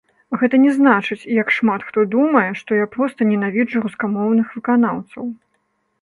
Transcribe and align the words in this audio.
Гэта 0.43 0.55
не 0.61 0.71
значыць, 0.77 1.29
як 1.41 1.51
шмат 1.57 1.85
хто 1.91 2.05
думае, 2.15 2.45
што 2.61 2.79
я 2.83 2.89
проста 2.95 3.29
ненавіджу 3.33 3.85
рускамоўных 3.87 4.47
выканаўцаў. 4.59 5.33